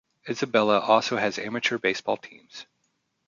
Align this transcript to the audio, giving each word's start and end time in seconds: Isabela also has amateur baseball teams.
Isabela 0.27 0.79
also 0.89 1.17
has 1.17 1.37
amateur 1.37 1.77
baseball 1.77 2.17
teams. 2.17 2.65